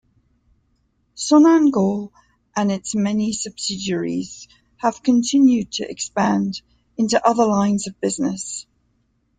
Sonangol 1.15 2.09
and 2.55 2.71
its 2.71 2.95
many 2.95 3.33
subsidiaries 3.33 4.47
have 4.77 5.03
continued 5.03 5.73
to 5.73 5.87
expand 5.87 6.63
into 6.97 7.23
other 7.23 7.45
lines 7.45 7.87
of 7.87 8.01
business. 8.01 8.65